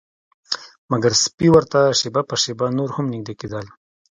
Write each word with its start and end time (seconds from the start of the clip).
مګر 0.91 1.11
سپي 1.23 1.47
ورته 1.51 1.79
شیبه 1.99 2.21
په 2.29 2.35
شیبه 2.43 2.65
نور 2.77 2.89
هم 2.95 3.05
نږدې 3.13 3.33
کیدل 3.41 3.65